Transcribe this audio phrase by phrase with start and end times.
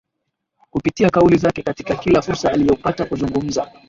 [0.69, 3.71] Kupitia kauli zake katika kila fursa aliyopata kuzungumza